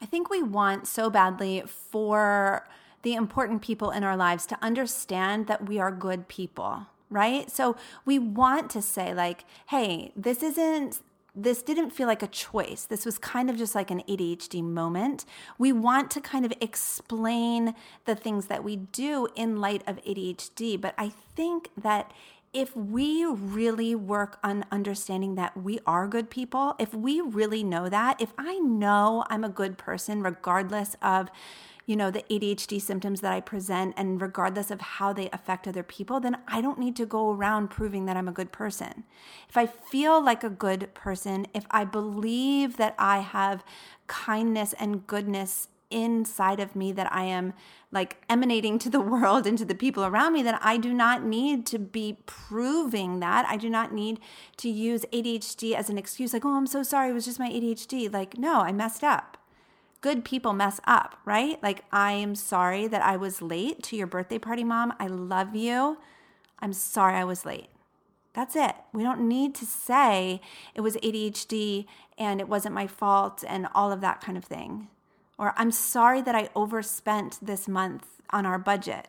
I 0.00 0.06
think 0.06 0.28
we 0.28 0.42
want 0.42 0.86
so 0.86 1.08
badly 1.08 1.62
for 1.66 2.68
the 3.02 3.14
important 3.14 3.62
people 3.62 3.90
in 3.90 4.04
our 4.04 4.16
lives 4.16 4.46
to 4.46 4.58
understand 4.62 5.46
that 5.46 5.68
we 5.68 5.78
are 5.78 5.90
good 5.90 6.28
people, 6.28 6.86
right? 7.08 7.50
So 7.50 7.76
we 8.04 8.18
want 8.18 8.70
to 8.70 8.82
say, 8.82 9.14
like, 9.14 9.44
hey, 9.66 10.12
this 10.14 10.42
isn't 10.42 11.00
this 11.34 11.62
didn't 11.62 11.90
feel 11.90 12.06
like 12.06 12.22
a 12.22 12.26
choice. 12.26 12.84
This 12.84 13.06
was 13.06 13.16
kind 13.16 13.48
of 13.48 13.56
just 13.56 13.74
like 13.74 13.90
an 13.90 14.02
ADHD 14.08 14.62
moment. 14.62 15.24
We 15.58 15.72
want 15.72 16.10
to 16.12 16.20
kind 16.20 16.44
of 16.44 16.52
explain 16.60 17.74
the 18.04 18.14
things 18.14 18.46
that 18.46 18.62
we 18.62 18.76
do 18.76 19.28
in 19.34 19.60
light 19.60 19.82
of 19.86 19.96
ADHD. 20.04 20.78
But 20.80 20.94
I 20.98 21.08
think 21.34 21.70
that 21.76 22.12
if 22.52 22.76
we 22.76 23.24
really 23.24 23.94
work 23.94 24.38
on 24.44 24.66
understanding 24.70 25.36
that 25.36 25.56
we 25.56 25.78
are 25.86 26.06
good 26.06 26.28
people, 26.28 26.74
if 26.78 26.92
we 26.92 27.20
really 27.22 27.64
know 27.64 27.88
that, 27.88 28.20
if 28.20 28.34
I 28.36 28.58
know 28.58 29.24
I'm 29.30 29.42
a 29.42 29.48
good 29.48 29.78
person, 29.78 30.22
regardless 30.22 30.96
of 31.00 31.30
you 31.86 31.96
know, 31.96 32.10
the 32.10 32.24
ADHD 32.30 32.80
symptoms 32.80 33.20
that 33.20 33.32
I 33.32 33.40
present, 33.40 33.94
and 33.96 34.20
regardless 34.20 34.70
of 34.70 34.80
how 34.80 35.12
they 35.12 35.28
affect 35.32 35.66
other 35.66 35.82
people, 35.82 36.20
then 36.20 36.38
I 36.46 36.60
don't 36.60 36.78
need 36.78 36.96
to 36.96 37.06
go 37.06 37.32
around 37.32 37.68
proving 37.68 38.06
that 38.06 38.16
I'm 38.16 38.28
a 38.28 38.32
good 38.32 38.52
person. 38.52 39.04
If 39.48 39.56
I 39.56 39.66
feel 39.66 40.22
like 40.22 40.44
a 40.44 40.50
good 40.50 40.94
person, 40.94 41.46
if 41.52 41.64
I 41.70 41.84
believe 41.84 42.76
that 42.76 42.94
I 42.98 43.18
have 43.18 43.64
kindness 44.06 44.74
and 44.78 45.06
goodness 45.06 45.68
inside 45.90 46.58
of 46.58 46.74
me 46.74 46.90
that 46.92 47.12
I 47.12 47.24
am 47.24 47.52
like 47.90 48.24
emanating 48.28 48.78
to 48.78 48.90
the 48.90 49.00
world 49.12 49.46
and 49.46 49.58
to 49.58 49.64
the 49.64 49.74
people 49.74 50.04
around 50.04 50.32
me, 50.32 50.42
then 50.42 50.58
I 50.60 50.76
do 50.78 50.94
not 50.94 51.24
need 51.24 51.66
to 51.66 51.78
be 51.78 52.18
proving 52.26 53.20
that. 53.20 53.44
I 53.46 53.56
do 53.56 53.68
not 53.68 53.92
need 53.92 54.18
to 54.58 54.70
use 54.70 55.04
ADHD 55.12 55.74
as 55.74 55.90
an 55.90 55.98
excuse, 55.98 56.32
like, 56.32 56.44
oh, 56.44 56.56
I'm 56.56 56.66
so 56.66 56.82
sorry, 56.82 57.10
it 57.10 57.14
was 57.14 57.26
just 57.26 57.38
my 57.38 57.50
ADHD. 57.50 58.12
Like, 58.12 58.38
no, 58.38 58.60
I 58.60 58.72
messed 58.72 59.04
up 59.04 59.36
good 60.02 60.24
people 60.24 60.52
mess 60.52 60.80
up, 60.84 61.16
right? 61.24 61.62
Like, 61.62 61.84
I 61.90 62.12
am 62.12 62.34
sorry 62.34 62.86
that 62.88 63.02
I 63.02 63.16
was 63.16 63.40
late 63.40 63.82
to 63.84 63.96
your 63.96 64.06
birthday 64.06 64.38
party, 64.38 64.64
mom. 64.64 64.92
I 64.98 65.06
love 65.06 65.56
you. 65.56 65.96
I'm 66.58 66.74
sorry 66.74 67.14
I 67.14 67.24
was 67.24 67.46
late. 67.46 67.68
That's 68.34 68.56
it. 68.56 68.74
We 68.92 69.02
don't 69.02 69.28
need 69.28 69.54
to 69.56 69.66
say 69.66 70.40
it 70.74 70.80
was 70.80 70.96
ADHD 70.96 71.86
and 72.18 72.40
it 72.40 72.48
wasn't 72.48 72.74
my 72.74 72.86
fault 72.86 73.44
and 73.46 73.68
all 73.74 73.92
of 73.92 74.00
that 74.00 74.20
kind 74.20 74.36
of 74.36 74.44
thing. 74.44 74.88
Or 75.38 75.54
I'm 75.56 75.70
sorry 75.70 76.20
that 76.22 76.34
I 76.34 76.50
overspent 76.54 77.38
this 77.40 77.68
month 77.68 78.06
on 78.30 78.44
our 78.44 78.58
budget. 78.58 79.08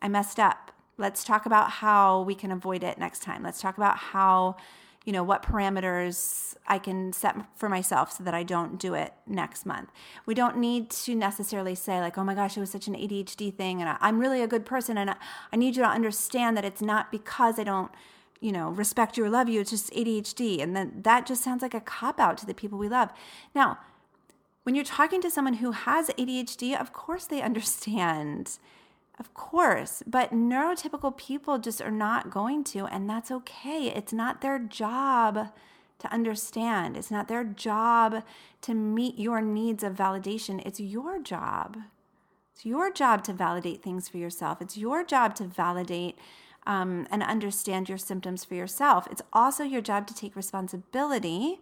I 0.00 0.08
messed 0.08 0.38
up. 0.38 0.72
Let's 0.96 1.24
talk 1.24 1.46
about 1.46 1.70
how 1.70 2.22
we 2.22 2.34
can 2.34 2.50
avoid 2.50 2.82
it 2.82 2.98
next 2.98 3.22
time. 3.22 3.42
Let's 3.42 3.60
talk 3.60 3.76
about 3.76 3.98
how 3.98 4.56
you 5.08 5.12
know, 5.12 5.22
what 5.22 5.42
parameters 5.42 6.54
I 6.66 6.78
can 6.78 7.14
set 7.14 7.34
for 7.56 7.70
myself 7.70 8.12
so 8.12 8.24
that 8.24 8.34
I 8.34 8.42
don't 8.42 8.78
do 8.78 8.92
it 8.92 9.14
next 9.26 9.64
month. 9.64 9.90
We 10.26 10.34
don't 10.34 10.58
need 10.58 10.90
to 10.90 11.14
necessarily 11.14 11.74
say, 11.74 11.98
like, 11.98 12.18
oh 12.18 12.24
my 12.24 12.34
gosh, 12.34 12.58
it 12.58 12.60
was 12.60 12.70
such 12.70 12.88
an 12.88 12.94
ADHD 12.94 13.54
thing, 13.54 13.80
and 13.80 13.96
I'm 14.02 14.18
really 14.18 14.42
a 14.42 14.46
good 14.46 14.66
person, 14.66 14.98
and 14.98 15.14
I 15.50 15.56
need 15.56 15.76
you 15.76 15.82
to 15.82 15.88
understand 15.88 16.58
that 16.58 16.66
it's 16.66 16.82
not 16.82 17.10
because 17.10 17.58
I 17.58 17.64
don't 17.64 17.90
you 18.40 18.52
know, 18.52 18.68
respect 18.68 19.16
you 19.16 19.24
or 19.24 19.30
love 19.30 19.48
you. 19.48 19.62
It's 19.62 19.70
just 19.70 19.90
ADHD. 19.94 20.62
And 20.62 20.76
then 20.76 21.00
that 21.04 21.24
just 21.24 21.42
sounds 21.42 21.62
like 21.62 21.74
a 21.74 21.80
cop 21.80 22.20
out 22.20 22.36
to 22.38 22.46
the 22.46 22.54
people 22.54 22.78
we 22.78 22.88
love. 22.88 23.10
Now, 23.54 23.78
when 24.64 24.74
you're 24.74 24.84
talking 24.84 25.22
to 25.22 25.30
someone 25.30 25.54
who 25.54 25.72
has 25.72 26.10
ADHD, 26.10 26.78
of 26.78 26.92
course 26.92 27.24
they 27.24 27.40
understand 27.50 28.58
of 29.18 29.34
course, 29.34 30.02
but 30.06 30.32
neurotypical 30.32 31.16
people 31.16 31.58
just 31.58 31.80
are 31.80 31.90
not 31.90 32.30
going 32.30 32.62
to, 32.64 32.86
and 32.86 33.10
that's 33.10 33.30
okay. 33.30 33.88
It's 33.88 34.12
not 34.12 34.40
their 34.40 34.58
job 34.58 35.48
to 35.98 36.12
understand, 36.12 36.96
it's 36.96 37.10
not 37.10 37.26
their 37.26 37.42
job 37.42 38.22
to 38.60 38.74
meet 38.74 39.18
your 39.18 39.40
needs 39.40 39.82
of 39.82 39.94
validation. 39.94 40.64
It's 40.64 40.78
your 40.78 41.20
job. 41.20 41.76
It's 42.54 42.64
your 42.64 42.92
job 42.92 43.24
to 43.24 43.32
validate 43.32 43.82
things 43.82 44.08
for 44.08 44.18
yourself, 44.18 44.62
it's 44.62 44.76
your 44.76 45.04
job 45.04 45.34
to 45.36 45.44
validate. 45.44 46.18
Um, 46.66 47.06
and 47.10 47.22
understand 47.22 47.88
your 47.88 47.96
symptoms 47.96 48.44
for 48.44 48.54
yourself. 48.54 49.08
It's 49.10 49.22
also 49.32 49.64
your 49.64 49.80
job 49.80 50.06
to 50.08 50.14
take 50.14 50.36
responsibility 50.36 51.60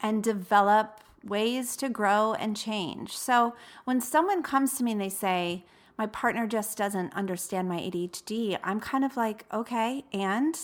and 0.00 0.22
develop 0.22 1.00
ways 1.24 1.76
to 1.78 1.88
grow 1.88 2.34
and 2.34 2.56
change. 2.56 3.16
So 3.16 3.56
when 3.84 4.00
someone 4.00 4.44
comes 4.44 4.76
to 4.76 4.84
me 4.84 4.92
and 4.92 5.00
they 5.00 5.08
say, 5.08 5.64
my 5.98 6.06
partner 6.06 6.46
just 6.46 6.78
doesn't 6.78 7.12
understand 7.12 7.68
my 7.68 7.78
ADHD, 7.78 8.58
I'm 8.62 8.80
kind 8.80 9.04
of 9.04 9.16
like, 9.16 9.44
okay, 9.52 10.04
and 10.12 10.56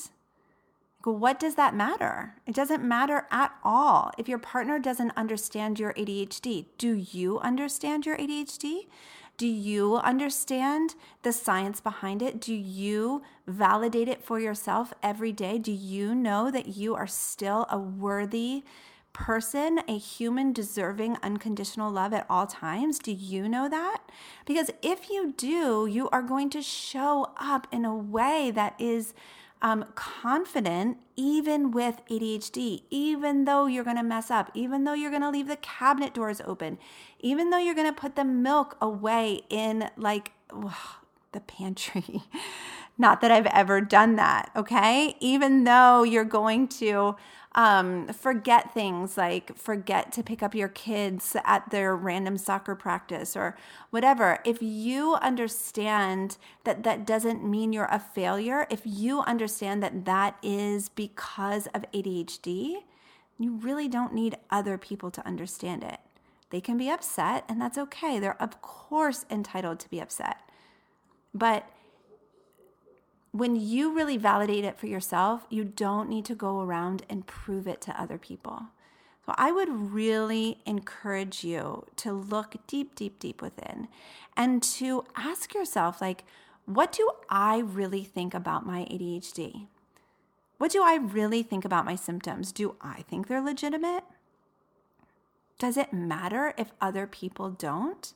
what 1.02 1.38
does 1.38 1.56
that 1.56 1.74
matter? 1.74 2.36
It 2.46 2.54
doesn't 2.54 2.82
matter 2.82 3.26
at 3.30 3.52
all. 3.62 4.12
If 4.16 4.28
your 4.28 4.38
partner 4.38 4.78
doesn't 4.78 5.12
understand 5.16 5.78
your 5.78 5.92
ADHD, 5.94 6.66
do 6.78 6.94
you 6.94 7.40
understand 7.40 8.06
your 8.06 8.16
ADHD? 8.16 8.86
Do 9.36 9.46
you 9.48 9.96
understand 9.96 10.94
the 11.22 11.32
science 11.32 11.80
behind 11.80 12.22
it? 12.22 12.40
Do 12.40 12.54
you 12.54 13.22
validate 13.46 14.08
it 14.08 14.22
for 14.22 14.38
yourself 14.38 14.94
every 15.02 15.32
day? 15.32 15.58
Do 15.58 15.72
you 15.72 16.14
know 16.14 16.52
that 16.52 16.68
you 16.68 16.94
are 16.94 17.08
still 17.08 17.66
a 17.68 17.78
worthy 17.78 18.62
person, 19.14 19.80
a 19.88 19.96
human 19.96 20.52
deserving 20.52 21.16
unconditional 21.22 21.90
love 21.90 22.12
at 22.12 22.26
all 22.28 22.46
times? 22.46 22.98
Do 22.98 23.12
you 23.12 23.48
know 23.48 23.70
that? 23.70 24.02
Because 24.44 24.70
if 24.82 25.08
you 25.08 25.32
do, 25.34 25.86
you 25.86 26.10
are 26.10 26.20
going 26.20 26.50
to 26.50 26.60
show 26.60 27.30
up 27.38 27.66
in 27.72 27.86
a 27.86 27.96
way 27.96 28.50
that 28.50 28.74
is 28.78 29.14
um, 29.62 29.86
confident 29.94 30.98
even 31.16 31.70
with 31.70 32.02
ADHD, 32.10 32.82
even 32.90 33.46
though 33.46 33.64
you're 33.64 33.84
going 33.84 33.96
to 33.96 34.02
mess 34.02 34.30
up, 34.30 34.50
even 34.52 34.84
though 34.84 34.92
you're 34.92 35.10
going 35.10 35.22
to 35.22 35.30
leave 35.30 35.48
the 35.48 35.56
cabinet 35.56 36.12
doors 36.12 36.42
open, 36.44 36.76
even 37.20 37.48
though 37.48 37.58
you're 37.58 37.74
going 37.74 37.86
to 37.86 37.98
put 37.98 38.16
the 38.16 38.24
milk 38.24 38.76
away 38.82 39.42
in 39.48 39.88
like 39.96 40.32
ugh, 40.50 40.74
the 41.32 41.40
pantry. 41.40 42.22
Not 42.96 43.20
that 43.20 43.30
I've 43.30 43.46
ever 43.46 43.80
done 43.80 44.16
that, 44.16 44.50
okay? 44.54 45.16
Even 45.20 45.64
though 45.64 46.04
you're 46.04 46.24
going 46.24 46.68
to 46.68 47.16
um, 47.56 48.08
forget 48.08 48.74
things 48.74 49.16
like 49.16 49.56
forget 49.56 50.12
to 50.12 50.22
pick 50.22 50.42
up 50.42 50.54
your 50.54 50.68
kids 50.68 51.36
at 51.44 51.70
their 51.70 51.94
random 51.94 52.36
soccer 52.36 52.74
practice 52.74 53.36
or 53.36 53.56
whatever. 53.90 54.40
If 54.44 54.60
you 54.60 55.14
understand 55.14 56.36
that 56.64 56.82
that 56.82 57.06
doesn't 57.06 57.48
mean 57.48 57.72
you're 57.72 57.84
a 57.84 58.00
failure, 58.00 58.66
if 58.70 58.82
you 58.84 59.20
understand 59.20 59.82
that 59.82 60.04
that 60.04 60.36
is 60.42 60.88
because 60.88 61.68
of 61.68 61.84
ADHD, 61.92 62.82
you 63.38 63.52
really 63.56 63.88
don't 63.88 64.14
need 64.14 64.36
other 64.50 64.76
people 64.78 65.10
to 65.12 65.26
understand 65.26 65.84
it. 65.84 65.98
They 66.50 66.60
can 66.60 66.76
be 66.76 66.88
upset, 66.88 67.44
and 67.48 67.60
that's 67.60 67.78
okay. 67.78 68.18
They're, 68.18 68.40
of 68.40 68.62
course, 68.62 69.24
entitled 69.30 69.80
to 69.80 69.90
be 69.90 70.00
upset. 70.00 70.38
But 71.32 71.68
when 73.34 73.56
you 73.56 73.92
really 73.92 74.16
validate 74.16 74.64
it 74.64 74.78
for 74.78 74.86
yourself, 74.86 75.44
you 75.50 75.64
don't 75.64 76.08
need 76.08 76.24
to 76.24 76.36
go 76.36 76.60
around 76.60 77.04
and 77.10 77.26
prove 77.26 77.66
it 77.66 77.80
to 77.80 78.00
other 78.00 78.16
people. 78.16 78.66
So 79.26 79.34
I 79.36 79.50
would 79.50 79.92
really 79.92 80.58
encourage 80.64 81.42
you 81.42 81.84
to 81.96 82.12
look 82.12 82.54
deep, 82.68 82.94
deep, 82.94 83.18
deep 83.18 83.42
within 83.42 83.88
and 84.36 84.62
to 84.74 85.04
ask 85.16 85.52
yourself, 85.52 86.00
like, 86.00 86.22
what 86.64 86.92
do 86.92 87.10
I 87.28 87.58
really 87.58 88.04
think 88.04 88.34
about 88.34 88.64
my 88.64 88.82
ADHD? 88.82 89.66
What 90.58 90.70
do 90.70 90.84
I 90.84 90.94
really 90.94 91.42
think 91.42 91.64
about 91.64 91.84
my 91.84 91.96
symptoms? 91.96 92.52
Do 92.52 92.76
I 92.80 93.02
think 93.02 93.26
they're 93.26 93.40
legitimate? 93.40 94.04
Does 95.58 95.76
it 95.76 95.92
matter 95.92 96.54
if 96.56 96.70
other 96.80 97.08
people 97.08 97.50
don't? 97.50 98.12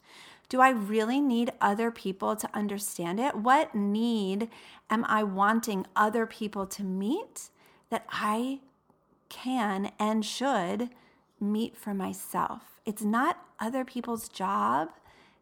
Do 0.49 0.61
I 0.61 0.71
really 0.71 1.21
need 1.21 1.53
other 1.61 1.91
people 1.91 2.35
to 2.37 2.49
understand 2.55 3.21
it? 3.21 3.35
What 3.35 3.75
need 3.75 4.49
am 4.89 5.05
I 5.07 5.23
wanting 5.23 5.87
other 5.95 6.25
people 6.25 6.67
to 6.67 6.83
meet 6.83 7.51
that 7.91 8.07
I 8.11 8.61
can 9.29 9.93
and 9.99 10.25
should 10.25 10.89
meet 11.39 11.77
for 11.77 11.93
myself? 11.93 12.81
It's 12.87 13.03
not 13.03 13.45
other 13.61 13.85
people's 13.85 14.29
job 14.29 14.89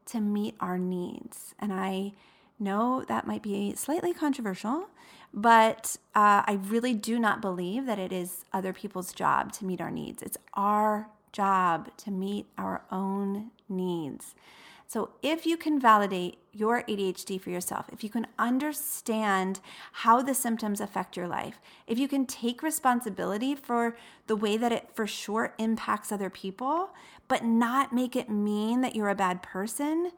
to 0.06 0.20
meet 0.20 0.56
our 0.58 0.78
needs. 0.78 1.54
And 1.58 1.72
I 1.72 2.12
know 2.58 3.04
that 3.06 3.26
might 3.26 3.42
be 3.42 3.74
slightly 3.74 4.12
controversial, 4.12 4.88
but 5.32 5.96
uh, 6.14 6.42
I 6.46 6.58
really 6.62 6.94
do 6.94 7.18
not 7.18 7.40
believe 7.40 7.86
that 7.86 7.98
it 7.98 8.12
is 8.12 8.44
other 8.52 8.72
people's 8.72 9.12
job 9.12 9.52
to 9.52 9.64
meet 9.64 9.80
our 9.80 9.90
needs. 9.90 10.22
It's 10.22 10.38
our 10.54 11.08
job 11.32 11.90
to 11.98 12.10
meet 12.10 12.46
our 12.56 12.82
own 12.90 13.50
needs. 13.68 14.34
So, 14.88 15.10
if 15.20 15.46
you 15.46 15.56
can 15.56 15.80
validate 15.80 16.38
your 16.52 16.82
ADHD 16.84 17.40
for 17.40 17.50
yourself, 17.50 17.86
if 17.92 18.04
you 18.04 18.08
can 18.08 18.26
understand 18.38 19.58
how 19.92 20.22
the 20.22 20.34
symptoms 20.34 20.80
affect 20.80 21.16
your 21.16 21.26
life, 21.26 21.60
if 21.88 21.98
you 21.98 22.06
can 22.06 22.24
take 22.24 22.62
responsibility 22.62 23.56
for 23.56 23.96
the 24.28 24.36
way 24.36 24.56
that 24.56 24.70
it 24.70 24.88
for 24.94 25.06
sure 25.06 25.54
impacts 25.58 26.12
other 26.12 26.30
people, 26.30 26.90
but 27.26 27.44
not 27.44 27.92
make 27.92 28.14
it 28.14 28.30
mean 28.30 28.80
that 28.80 28.94
you're 28.94 29.08
a 29.08 29.14
bad 29.16 29.42
person, 29.42 30.12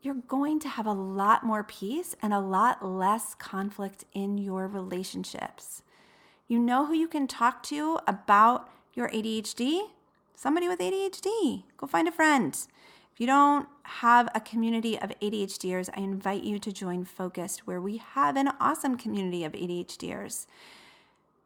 you're 0.00 0.14
going 0.14 0.58
to 0.60 0.68
have 0.68 0.86
a 0.86 0.92
lot 0.92 1.44
more 1.44 1.62
peace 1.62 2.16
and 2.22 2.32
a 2.32 2.40
lot 2.40 2.84
less 2.84 3.34
conflict 3.34 4.04
in 4.14 4.38
your 4.38 4.66
relationships. 4.66 5.82
You 6.46 6.58
know 6.58 6.86
who 6.86 6.94
you 6.94 7.08
can 7.08 7.26
talk 7.26 7.62
to 7.64 7.98
about 8.06 8.70
your 8.94 9.10
ADHD? 9.10 9.88
Somebody 10.34 10.68
with 10.68 10.78
ADHD. 10.78 11.64
Go 11.76 11.86
find 11.86 12.08
a 12.08 12.12
friend. 12.12 12.56
If 13.18 13.22
you 13.22 13.26
don't 13.26 13.68
have 13.82 14.28
a 14.32 14.38
community 14.38 14.96
of 14.96 15.10
ADHDers, 15.20 15.90
I 15.96 16.02
invite 16.02 16.44
you 16.44 16.60
to 16.60 16.70
join 16.70 17.04
Focused, 17.04 17.66
where 17.66 17.80
we 17.80 17.96
have 17.96 18.36
an 18.36 18.50
awesome 18.60 18.96
community 18.96 19.42
of 19.42 19.54
ADHDers. 19.54 20.46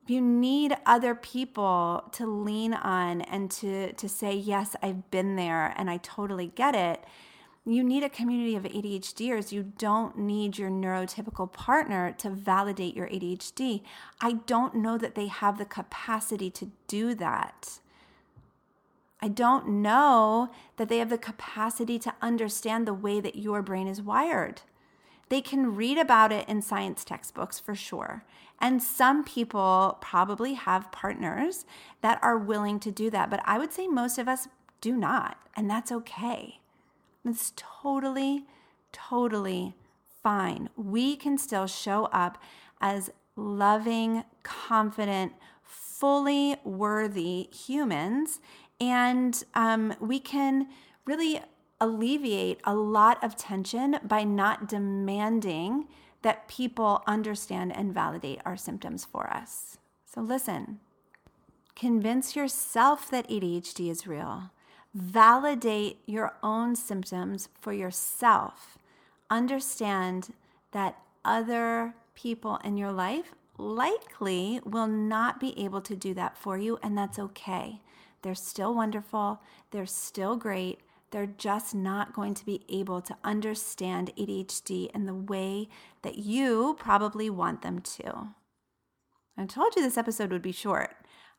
You 0.07 0.21
need 0.21 0.77
other 0.85 1.15
people 1.15 2.11
to 2.13 2.27
lean 2.27 2.75
on 2.75 3.23
and 3.23 3.51
to, 3.53 3.95
to 3.95 4.07
say, 4.07 4.35
Yes, 4.35 4.77
I've 4.83 5.11
been 5.11 5.37
there 5.37 5.73
and 5.79 5.89
I 5.89 5.97
totally 5.97 6.53
get 6.55 6.75
it, 6.75 7.07
you 7.65 7.83
need 7.83 8.03
a 8.03 8.11
community 8.11 8.55
of 8.55 8.65
ADHDers. 8.65 9.51
You 9.51 9.73
don't 9.79 10.19
need 10.19 10.59
your 10.59 10.69
neurotypical 10.69 11.51
partner 11.51 12.15
to 12.19 12.29
validate 12.29 12.95
your 12.95 13.09
ADHD. 13.09 13.81
I 14.21 14.33
don't 14.35 14.75
know 14.75 14.99
that 14.99 15.15
they 15.15 15.29
have 15.29 15.57
the 15.57 15.65
capacity 15.65 16.51
to 16.51 16.71
do 16.87 17.15
that. 17.15 17.79
I 19.23 19.29
don't 19.29 19.69
know 19.69 20.51
that 20.77 20.89
they 20.89 20.99
have 20.99 21.09
the 21.09 21.17
capacity 21.17 21.97
to 22.01 22.15
understand 22.21 22.87
the 22.87 22.93
way 22.93 23.21
that 23.21 23.37
your 23.37 23.63
brain 23.63 23.87
is 23.87 24.03
wired. 24.03 24.63
They 25.29 25.41
can 25.41 25.77
read 25.77 25.97
about 25.97 26.33
it 26.33 26.49
in 26.49 26.61
science 26.61 27.05
textbooks 27.05 27.61
for 27.61 27.77
sure. 27.77 28.25
And 28.61 28.83
some 28.83 29.25
people 29.25 29.99
probably 30.01 30.55
have 30.55 30.93
partners 30.93 31.65
that 32.01 32.19
are 32.21 32.37
willing 32.37 32.81
to 32.81 32.91
do 32.91 33.11
that. 33.11 33.31
But 33.31 33.41
I 33.45 33.59
would 33.59 33.73
say 33.73 33.87
most 33.87 34.19
of 34.19 34.29
us 34.29 34.49
do 34.81 34.97
not. 34.97 35.39
And 35.57 35.71
that's 35.71 35.93
okay. 35.93 36.61
It's 37.25 37.53
totally, 37.57 38.45
totally 38.91 39.75
fine. 40.23 40.69
We 40.77 41.17
can 41.17 41.39
still 41.39 41.67
show 41.67 42.07
up 42.07 42.39
as 42.81 43.11
loving, 43.37 44.25
confident, 44.43 45.33
fully 45.63 46.57
worthy 46.65 47.49
humans 47.53 48.41
and 48.83 49.45
um, 49.55 49.95
we 50.01 50.19
can 50.19 50.67
really 51.05 51.41
alleviate 51.81 52.61
a 52.65 52.75
lot 52.75 53.23
of 53.23 53.37
tension 53.37 53.97
by 54.03 54.25
not 54.25 54.69
demanding 54.69 55.87
that 56.23 56.49
people 56.49 57.03
understand 57.07 57.75
and 57.77 57.95
validate 57.95 58.41
our 58.45 58.57
symptoms 58.57 59.05
for 59.05 59.33
us. 59.33 59.79
So, 60.05 60.21
listen, 60.21 60.81
convince 61.77 62.35
yourself 62.35 63.09
that 63.11 63.29
ADHD 63.29 63.89
is 63.89 64.07
real. 64.07 64.51
Validate 64.93 65.99
your 66.05 66.35
own 66.43 66.75
symptoms 66.75 67.49
for 67.61 67.73
yourself. 67.73 68.79
Understand 69.31 70.35
that 70.73 70.99
other 71.25 71.95
people 72.15 72.59
in 72.65 72.77
your 72.77 72.93
life 72.93 73.33
likely 73.59 74.61
will 74.65 74.89
not 74.89 75.39
be 75.39 75.59
able 75.59 75.81
to 75.83 75.95
do 75.95 76.15
that 76.15 76.37
for 76.37 76.59
you, 76.59 76.81
and 76.83 76.99
that's 76.99 77.19
okay. 77.19 77.81
They're 78.23 78.35
still 78.35 78.75
wonderful, 78.75 79.41
they're 79.71 79.87
still 79.87 80.37
great. 80.37 80.81
They're 81.11 81.27
just 81.27 81.75
not 81.75 82.15
going 82.15 82.33
to 82.35 82.47
be 82.47 82.65
able 82.71 83.03
to 83.03 83.17
understand 83.23 84.13
ADHD 84.19 84.91
in 84.95 85.05
the 85.05 85.15
way 85.15 85.69
that 86.01 86.17
you 86.17 86.75
probably 86.79 87.29
want 87.29 87.61
them 87.61 87.81
to. 87.81 88.29
I 89.37 89.45
told 89.45 89.77
you 89.77 89.83
this 89.83 89.99
episode 89.99 90.31
would 90.33 90.41
be 90.41 90.53
short. 90.53 90.95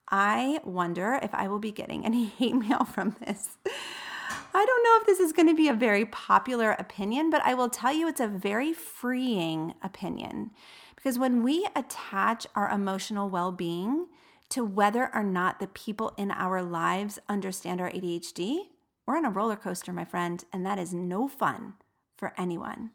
I 0.09 0.59
wonder 0.63 1.19
if 1.23 1.33
I 1.33 1.47
will 1.47 1.59
be 1.59 1.71
getting 1.71 2.05
any 2.05 2.25
hate 2.37 2.55
mail 2.55 2.83
from 2.83 3.15
this. 3.25 3.57
I 4.53 4.65
don't 4.65 4.83
know 4.83 4.99
if 5.01 5.07
this 5.07 5.19
is 5.19 5.33
going 5.33 5.47
to 5.47 5.55
be 5.55 5.67
a 5.67 5.73
very 5.73 6.05
popular 6.05 6.71
opinion, 6.73 7.31
but 7.31 7.41
I 7.43 7.55
will 7.55 7.69
tell 7.69 7.91
you 7.91 8.07
it's 8.07 8.21
a 8.21 8.27
very 8.27 8.73
freeing 8.73 9.73
opinion. 9.81 10.51
Because 10.95 11.17
when 11.17 11.43
we 11.43 11.67
attach 11.75 12.45
our 12.55 12.69
emotional 12.69 13.29
well 13.29 13.51
being 13.51 14.07
to 14.49 14.63
whether 14.63 15.13
or 15.13 15.23
not 15.23 15.59
the 15.59 15.67
people 15.67 16.13
in 16.17 16.31
our 16.31 16.61
lives 16.61 17.19
understand 17.27 17.81
our 17.81 17.89
ADHD, 17.91 18.59
we're 19.05 19.17
on 19.17 19.25
a 19.25 19.29
roller 19.29 19.55
coaster, 19.55 19.91
my 19.91 20.05
friend, 20.05 20.43
and 20.53 20.65
that 20.65 20.79
is 20.79 20.93
no 20.93 21.27
fun 21.27 21.73
for 22.17 22.33
anyone. 22.37 22.91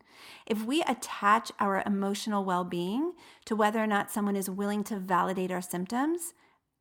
If 0.47 0.65
we 0.65 0.83
attach 0.83 1.53
our 1.61 1.83
emotional 1.85 2.45
well 2.45 2.65
being 2.65 3.13
to 3.45 3.57
whether 3.57 3.83
or 3.83 3.87
not 3.87 4.11
someone 4.11 4.37
is 4.37 4.49
willing 4.49 4.85
to 4.85 4.99
validate 4.99 5.51
our 5.51 5.61
symptoms, 5.61 6.33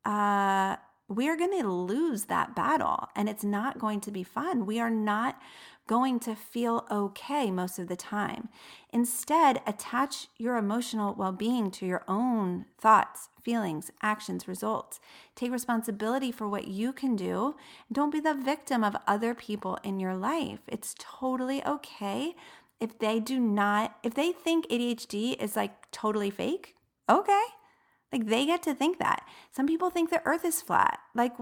uh, 0.04 0.76
we 1.08 1.28
are 1.28 1.36
going 1.36 1.58
to 1.60 1.68
lose 1.68 2.24
that 2.24 2.54
battle 2.54 3.08
and 3.16 3.28
it's 3.28 3.44
not 3.44 3.78
going 3.78 4.00
to 4.02 4.10
be 4.10 4.22
fun. 4.22 4.66
We 4.66 4.78
are 4.78 4.90
not 4.90 5.40
going 5.88 6.20
to 6.20 6.36
feel 6.36 6.86
okay 6.88 7.50
most 7.50 7.80
of 7.80 7.88
the 7.88 7.96
time. 7.96 8.48
Instead, 8.92 9.60
attach 9.66 10.28
your 10.36 10.56
emotional 10.56 11.14
well 11.14 11.32
being 11.32 11.72
to 11.72 11.86
your 11.86 12.04
own 12.06 12.66
thoughts, 12.78 13.30
feelings, 13.42 13.90
actions, 14.00 14.46
results. 14.46 15.00
Take 15.34 15.50
responsibility 15.50 16.30
for 16.30 16.48
what 16.48 16.68
you 16.68 16.92
can 16.92 17.16
do. 17.16 17.56
Don't 17.90 18.12
be 18.12 18.20
the 18.20 18.34
victim 18.34 18.84
of 18.84 18.94
other 19.08 19.34
people 19.34 19.78
in 19.82 19.98
your 19.98 20.14
life. 20.14 20.60
It's 20.68 20.94
totally 20.98 21.64
okay 21.66 22.36
if 22.78 22.98
they 22.98 23.18
do 23.18 23.40
not, 23.40 23.96
if 24.02 24.14
they 24.14 24.30
think 24.30 24.68
ADHD 24.68 25.42
is 25.42 25.56
like 25.56 25.90
totally 25.90 26.30
fake. 26.30 26.76
Okay, 27.10 27.44
Like 28.12 28.26
they 28.26 28.44
get 28.44 28.62
to 28.64 28.74
think 28.74 28.98
that. 28.98 29.26
Some 29.50 29.66
people 29.66 29.90
think 29.90 30.10
the 30.10 30.22
earth 30.26 30.44
is 30.44 30.60
flat. 30.60 31.00
Like, 31.14 31.32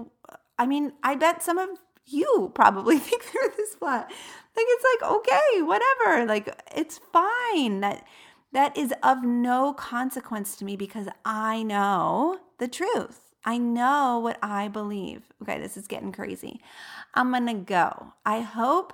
I 0.57 0.65
mean, 0.65 0.93
I 1.03 1.15
bet 1.15 1.43
some 1.43 1.57
of 1.57 1.69
you 2.07 2.51
probably 2.55 2.97
think 2.99 3.23
the 3.23 3.39
earth 3.39 3.59
is 3.59 3.75
flat. 3.75 4.09
Like 4.55 4.65
it's 4.67 4.85
like, 5.01 5.11
okay, 5.11 5.61
whatever. 5.61 6.25
Like 6.25 6.63
it's 6.75 6.99
fine. 7.11 7.81
That 7.81 8.05
that 8.53 8.77
is 8.77 8.93
of 9.03 9.23
no 9.23 9.73
consequence 9.73 10.55
to 10.55 10.65
me 10.65 10.75
because 10.75 11.07
I 11.25 11.63
know 11.63 12.39
the 12.59 12.67
truth. 12.67 13.21
I 13.45 13.57
know 13.57 14.19
what 14.19 14.37
I 14.41 14.67
believe. 14.67 15.23
Okay, 15.41 15.59
this 15.59 15.77
is 15.77 15.87
getting 15.87 16.11
crazy. 16.11 16.59
I'm 17.13 17.31
going 17.31 17.47
to 17.47 17.53
go. 17.53 18.13
I 18.25 18.41
hope 18.41 18.93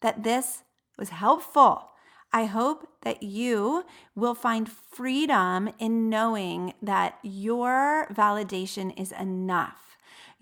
that 0.00 0.24
this 0.24 0.62
was 0.98 1.10
helpful. 1.10 1.90
I 2.32 2.46
hope 2.46 2.88
that 3.02 3.22
you 3.22 3.84
will 4.14 4.34
find 4.34 4.68
freedom 4.68 5.70
in 5.78 6.08
knowing 6.08 6.74
that 6.82 7.18
your 7.22 8.06
validation 8.10 8.98
is 8.98 9.12
enough. 9.12 9.91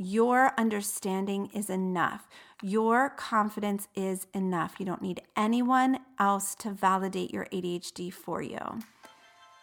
Your 0.02 0.54
understanding 0.56 1.50
is 1.52 1.68
enough. 1.68 2.26
Your 2.62 3.10
confidence 3.10 3.86
is 3.94 4.26
enough. 4.32 4.76
You 4.78 4.86
don't 4.86 5.02
need 5.02 5.20
anyone 5.36 5.98
else 6.18 6.54
to 6.60 6.70
validate 6.70 7.34
your 7.34 7.44
ADHD 7.52 8.10
for 8.10 8.40
you. 8.40 8.58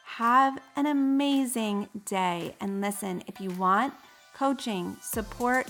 Have 0.06 0.60
an 0.76 0.86
amazing 0.86 1.89
day. 2.06 2.56
And 2.62 2.82
listen, 2.82 3.23
if 3.26 3.41
you 3.41 3.50
want 3.50 3.95
coaching, 4.36 4.95
support, 5.02 5.69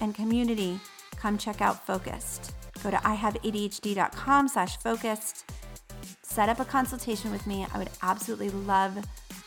and 0.00 0.16
community, 0.16 0.80
come 1.14 1.38
check 1.38 1.60
out 1.60 1.86
Focused. 1.86 2.56
Go 2.82 2.90
to 2.90 2.96
ihaveadhd.com 2.96 4.48
slash 4.48 4.78
focused 4.78 5.44
set 6.22 6.48
up 6.48 6.58
a 6.58 6.64
consultation 6.64 7.30
with 7.30 7.46
me. 7.46 7.66
I 7.72 7.78
would 7.78 7.90
absolutely 8.02 8.50
love 8.50 8.98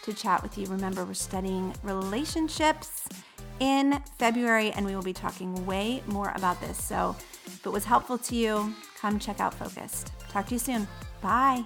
to 0.03 0.13
chat 0.13 0.41
with 0.41 0.57
you. 0.57 0.65
Remember, 0.67 1.05
we're 1.05 1.13
studying 1.13 1.73
relationships 1.83 3.07
in 3.61 4.01
February, 4.17 4.71
and 4.71 4.85
we 4.85 4.95
will 4.95 5.03
be 5.03 5.13
talking 5.13 5.65
way 5.65 6.03
more 6.07 6.33
about 6.35 6.59
this. 6.59 6.83
So 6.83 7.15
if 7.45 7.65
it 7.65 7.69
was 7.69 7.85
helpful 7.85 8.17
to 8.17 8.35
you, 8.35 8.75
come 8.99 9.19
check 9.19 9.39
out 9.39 9.53
Focused. 9.53 10.11
Talk 10.29 10.47
to 10.47 10.55
you 10.55 10.59
soon. 10.59 10.87
Bye. 11.21 11.63